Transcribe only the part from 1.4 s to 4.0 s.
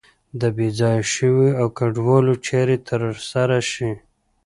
او کډوالو چارې تر سره شي.